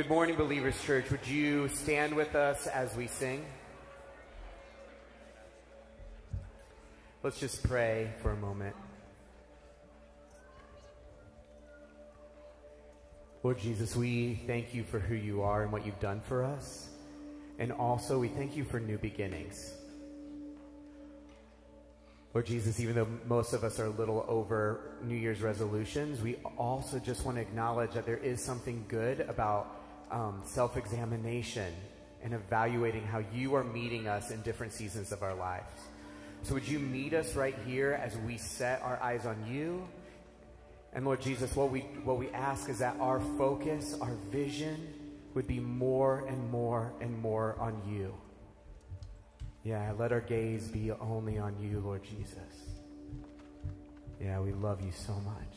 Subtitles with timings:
[0.00, 1.10] Good morning, Believers Church.
[1.10, 3.44] Would you stand with us as we sing?
[7.22, 8.74] Let's just pray for a moment.
[13.42, 16.88] Lord Jesus, we thank you for who you are and what you've done for us.
[17.58, 19.74] And also, we thank you for new beginnings.
[22.32, 26.36] Lord Jesus, even though most of us are a little over New Year's resolutions, we
[26.56, 29.76] also just want to acknowledge that there is something good about
[30.10, 31.72] um, self examination
[32.22, 35.70] and evaluating how you are meeting us in different seasons of our lives.
[36.42, 39.86] So, would you meet us right here as we set our eyes on you?
[40.92, 44.92] And Lord Jesus, what we, what we ask is that our focus, our vision
[45.34, 48.14] would be more and more and more on you.
[49.62, 52.70] Yeah, let our gaze be only on you, Lord Jesus.
[54.20, 55.56] Yeah, we love you so much.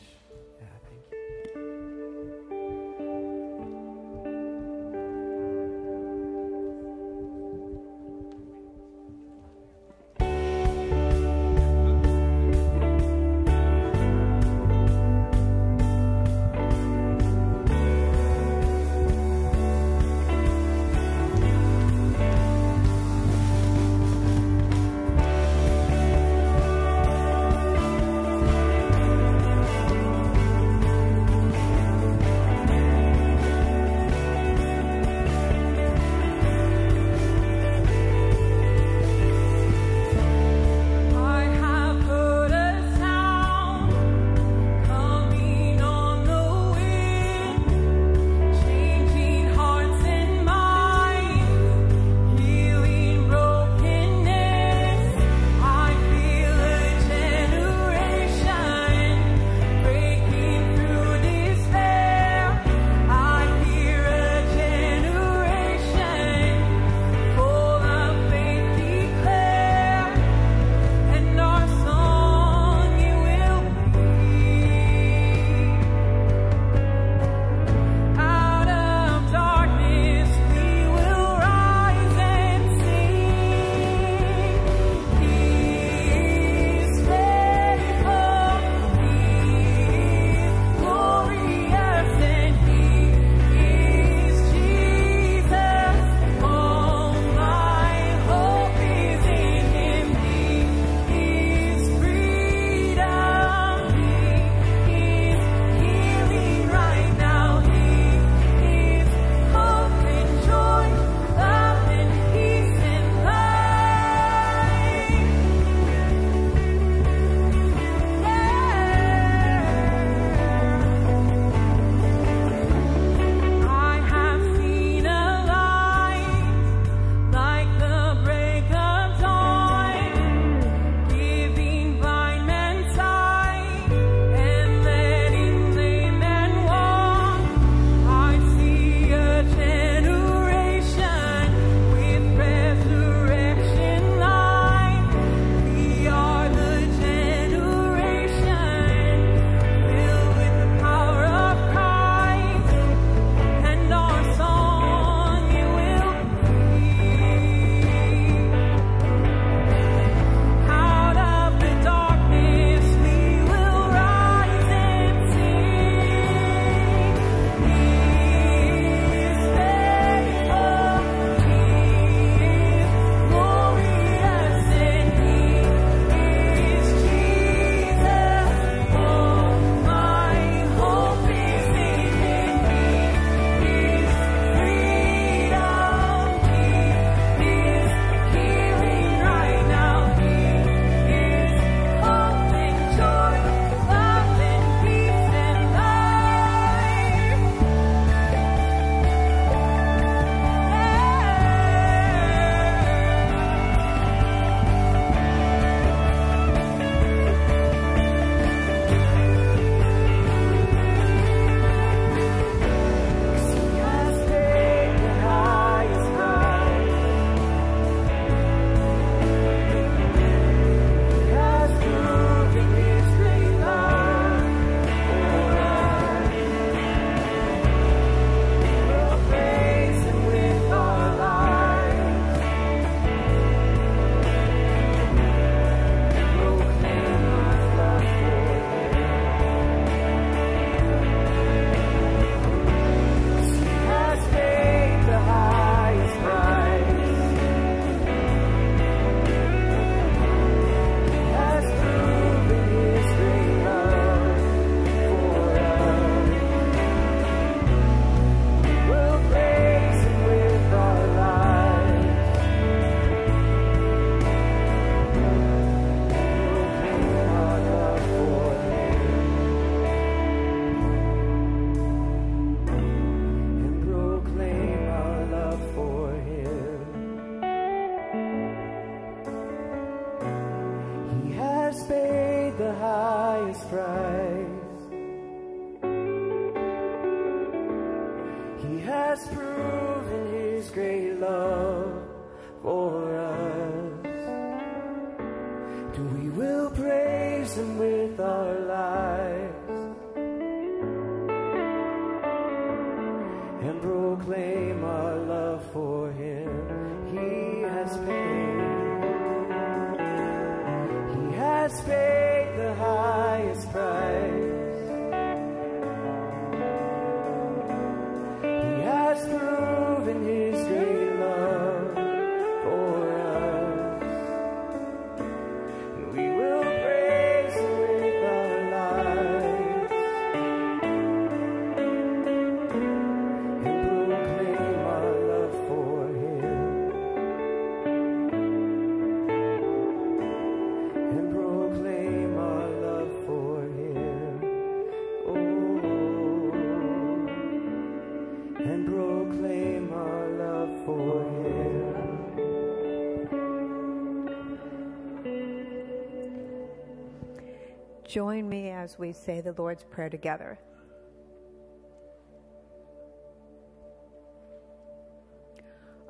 [358.14, 360.56] Join me as we say the Lord's Prayer together.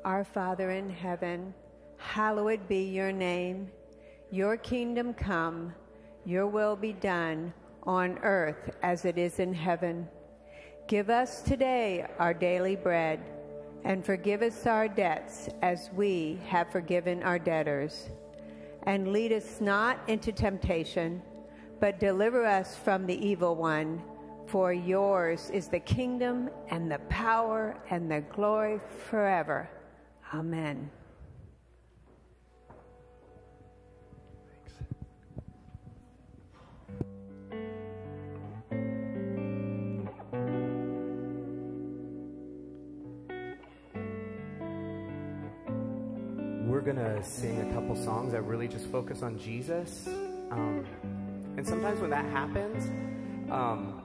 [0.03, 1.51] Our Father in heaven,
[1.97, 3.71] hallowed be your name.
[4.29, 5.73] Your kingdom come,
[6.25, 7.51] your will be done
[7.87, 10.07] on earth as it is in heaven.
[10.87, 13.19] Give us today our daily bread,
[13.83, 18.11] and forgive us our debts as we have forgiven our debtors.
[18.83, 21.23] And lead us not into temptation,
[21.79, 24.01] but deliver us from the evil one.
[24.47, 28.79] For yours is the kingdom and the power and the glory
[29.09, 29.69] forever.
[30.33, 30.89] Amen.
[46.67, 50.07] We're going to sing a couple songs that really just focus on Jesus.
[50.51, 50.85] Um,
[51.57, 52.89] and sometimes when that happens,
[53.51, 54.01] um,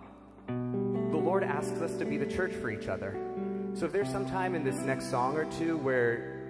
[1.10, 3.16] the Lord asks us to be the church for each other.
[3.74, 6.40] So if there's some time in this next song or two where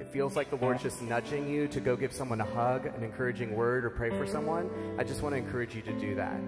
[0.00, 3.02] it feels like the Lord's just nudging you to go give someone a hug, an
[3.02, 6.38] encouraging word, or pray for someone, I just want to encourage you to do that.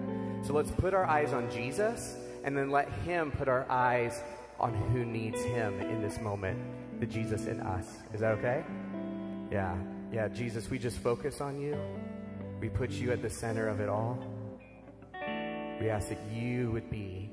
[0.43, 4.21] So let's put our eyes on Jesus and then let Him put our eyes
[4.59, 6.59] on who needs Him in this moment,
[6.99, 7.85] the Jesus in us.
[8.13, 8.63] Is that okay?
[9.51, 9.75] Yeah,
[10.11, 11.77] yeah, Jesus, we just focus on you.
[12.59, 14.17] We put you at the center of it all.
[15.79, 17.29] We ask that you would be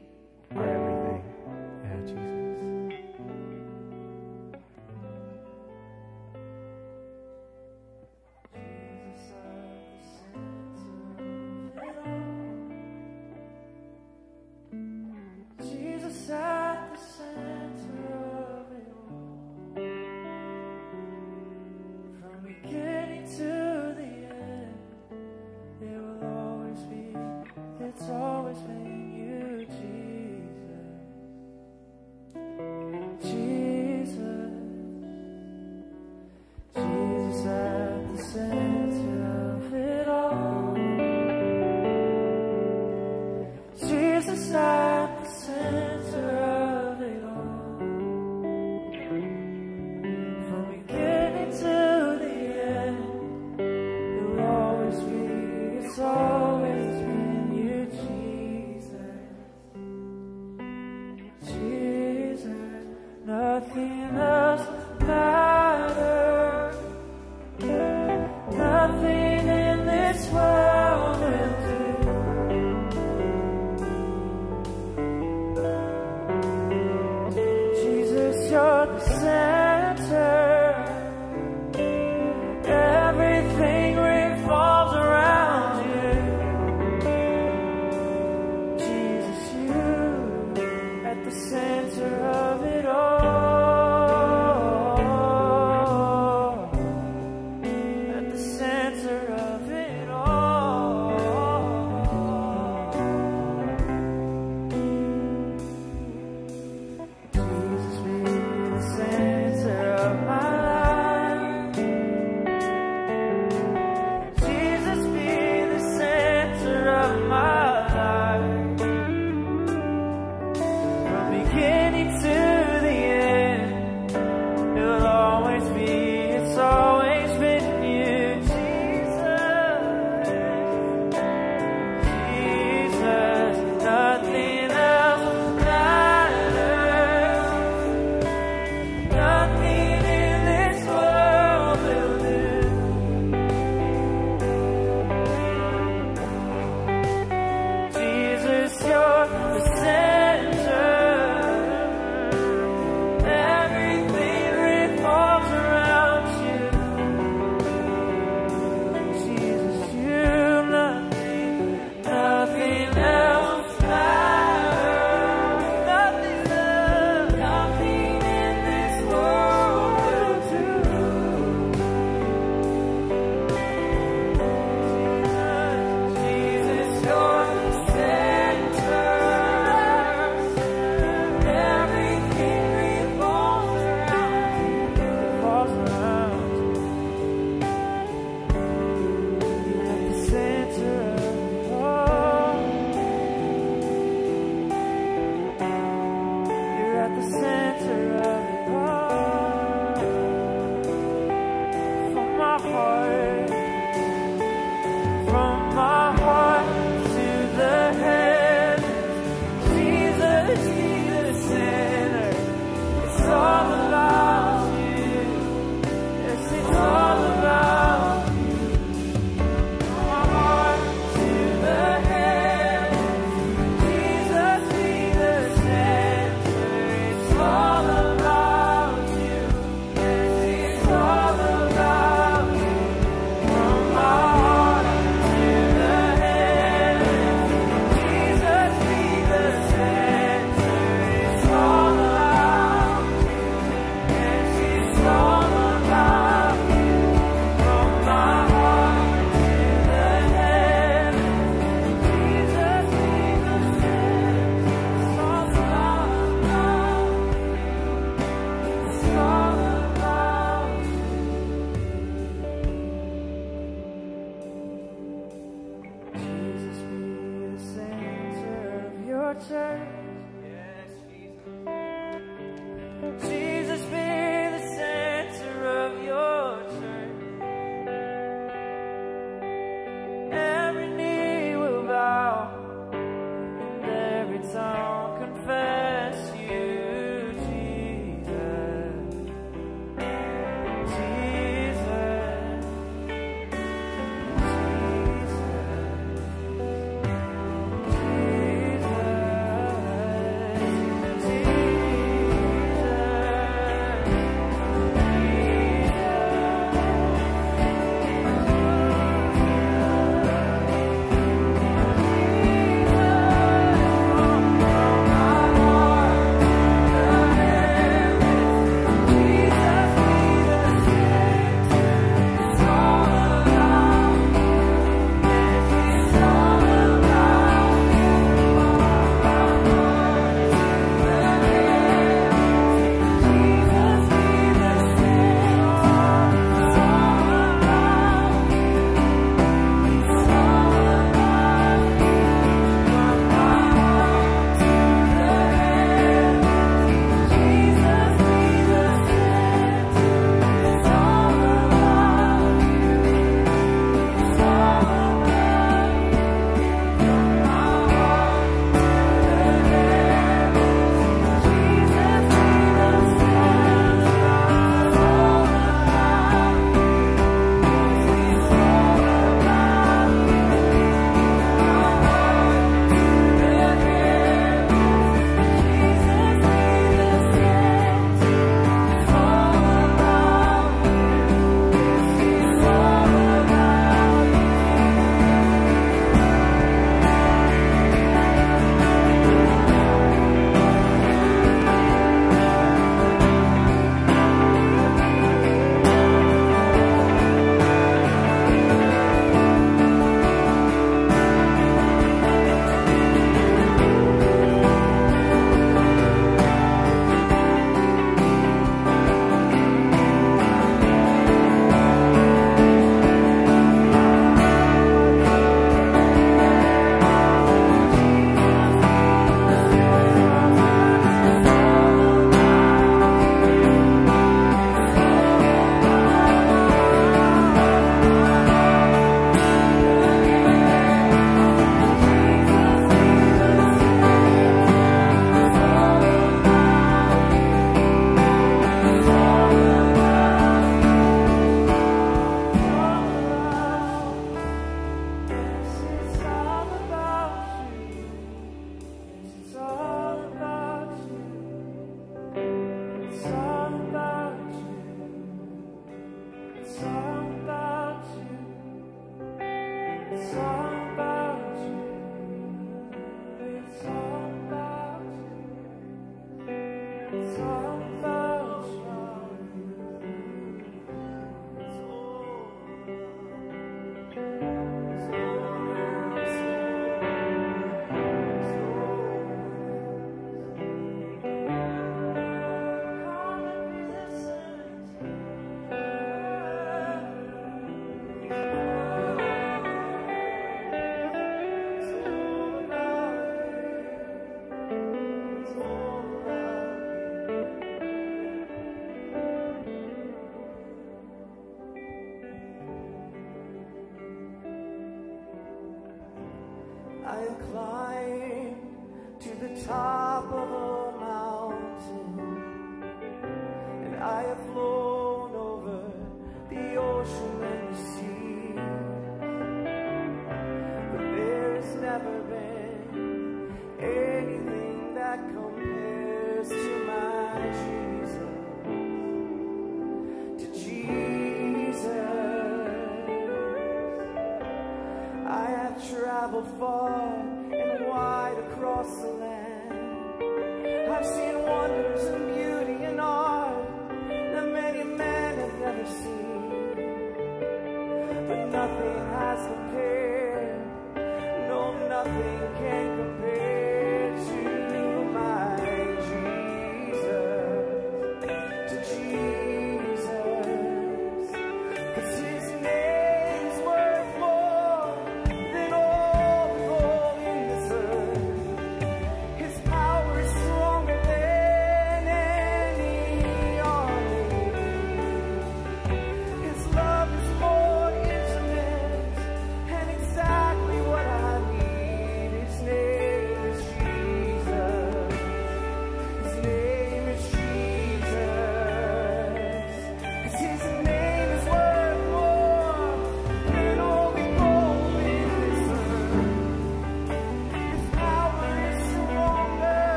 [536.64, 537.33] far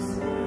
[0.00, 0.39] Jesus.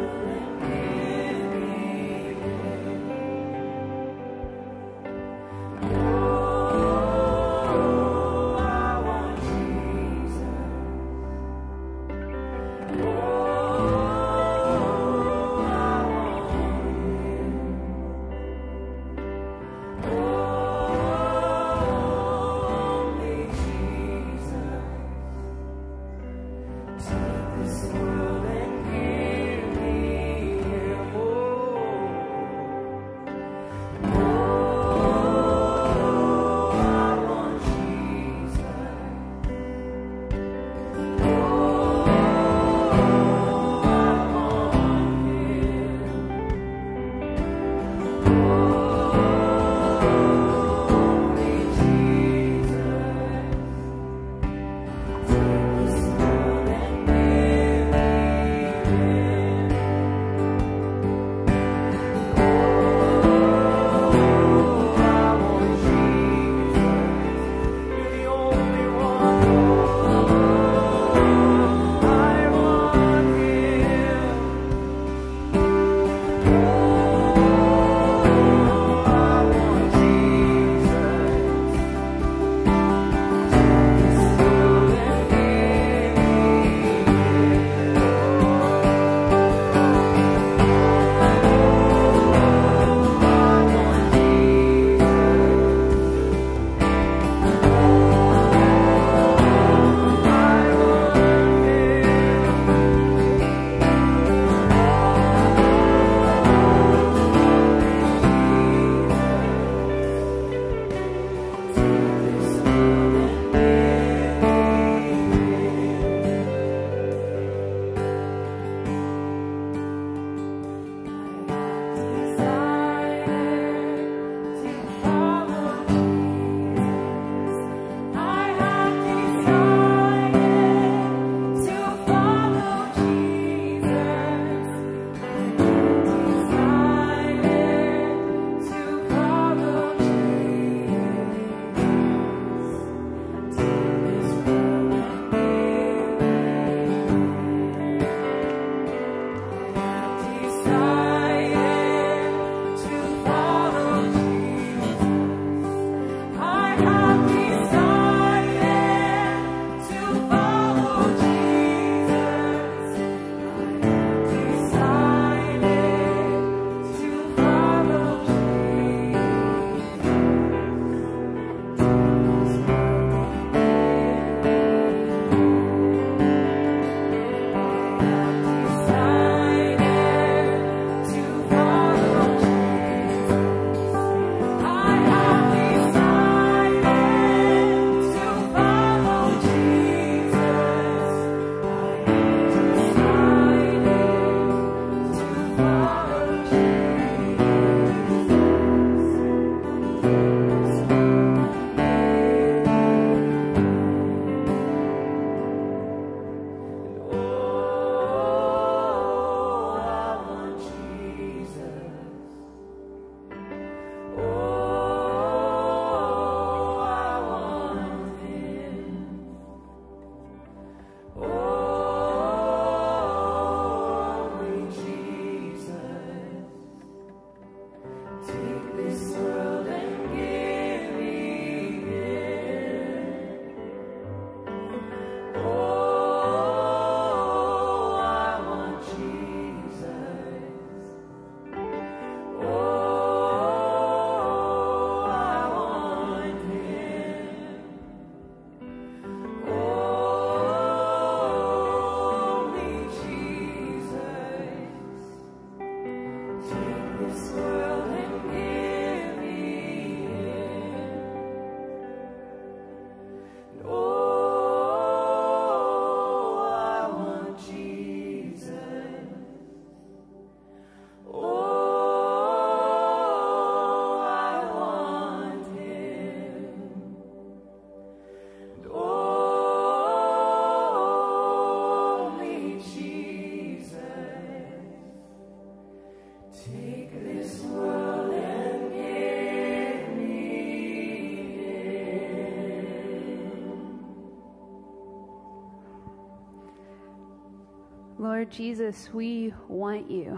[298.23, 300.17] Lord Jesus, we want you.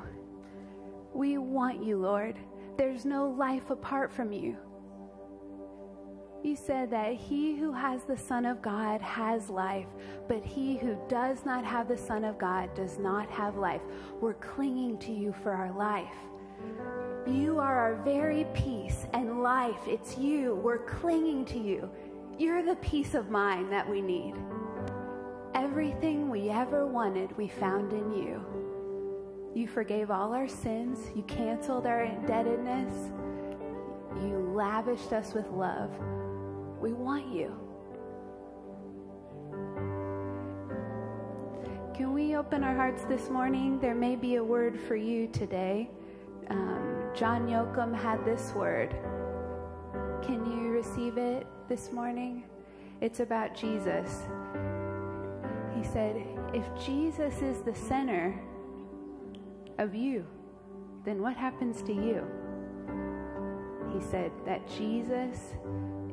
[1.15, 2.35] We want you, Lord.
[2.77, 4.55] There's no life apart from you.
[6.43, 9.87] You said that he who has the Son of God has life,
[10.27, 13.81] but he who does not have the Son of God does not have life.
[14.21, 16.13] We're clinging to you for our life.
[17.25, 19.81] You are our very peace and life.
[19.87, 20.53] It's you.
[20.63, 21.89] We're clinging to you.
[22.37, 24.35] You're the peace of mind that we need.
[25.75, 28.41] Everything we ever wanted, we found in you.
[29.53, 33.11] You forgave all our sins, you canceled our indebtedness,
[34.21, 35.91] you lavished us with love.
[36.79, 37.53] We want you.
[41.93, 43.77] Can we open our hearts this morning?
[43.77, 45.89] There may be a word for you today.
[46.49, 48.95] Um, John Yoakum had this word.
[50.23, 52.45] Can you receive it this morning?
[53.01, 54.21] It's about Jesus.
[55.93, 58.37] Said, If Jesus is the center
[59.77, 60.25] of you,
[61.05, 62.25] then what happens to you?
[63.93, 65.53] He said that Jesus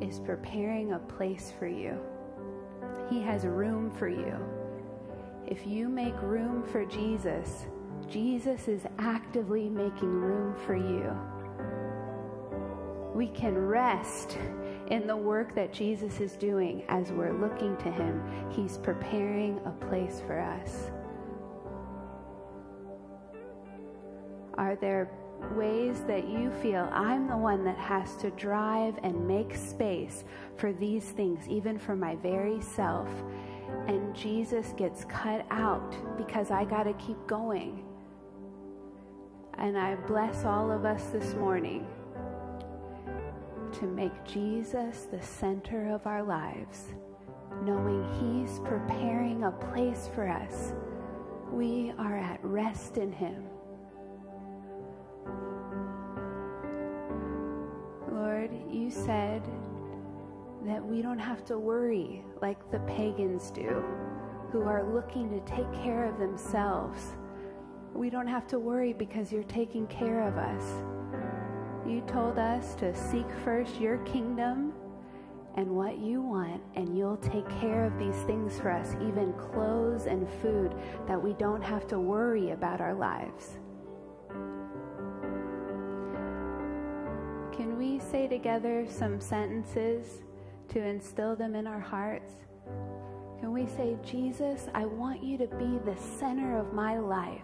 [0.01, 1.99] is preparing a place for you,
[3.11, 4.37] He has room for you.
[5.47, 7.67] If you make room for Jesus,
[8.09, 11.13] Jesus is actively making room for you.
[13.15, 14.39] We can rest
[14.89, 18.23] in the work that Jesus is doing as we're looking to Him.
[18.51, 20.91] He's preparing a place for us.
[24.55, 25.11] Are there
[25.55, 30.25] ways that you feel I'm the one that has to drive and make space
[30.57, 33.09] for these things, even for my very self?
[33.87, 37.85] And Jesus gets cut out because I got to keep going.
[39.59, 41.87] And I bless all of us this morning
[43.73, 46.95] to make Jesus the center of our lives,
[47.63, 50.75] knowing He's preparing a place for us.
[51.51, 53.45] We are at rest in Him.
[58.11, 59.43] Lord, you said
[60.67, 63.83] that we don't have to worry like the pagans do,
[64.51, 67.15] who are looking to take care of themselves.
[67.95, 70.63] We don't have to worry because you're taking care of us.
[71.87, 74.73] You told us to seek first your kingdom
[75.57, 80.07] and what you want, and you'll take care of these things for us, even clothes
[80.07, 80.75] and food,
[81.07, 83.59] that we don't have to worry about our lives.
[87.55, 90.23] Can we say together some sentences
[90.69, 92.33] to instill them in our hearts?
[93.41, 97.43] Can we say, Jesus, I want you to be the center of my life?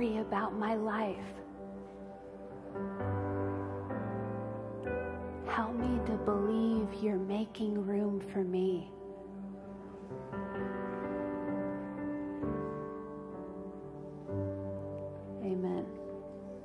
[0.00, 1.16] Worry about my life.
[5.46, 8.90] Help me to believe you're making room for me.